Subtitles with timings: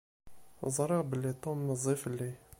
[0.75, 2.31] Ẓṛiɣ belli Tom meẓẓi fell-i.